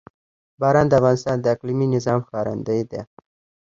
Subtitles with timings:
[0.61, 3.01] باران د افغانستان د اقلیمي نظام ښکارندوی ده.